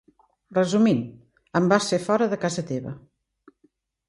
Resumint, 0.57 1.03
em 1.59 1.67
vas 1.75 1.91
fer 1.93 2.01
fora 2.09 2.29
de 2.33 2.41
casa 2.47 2.65
teva. 2.73 2.97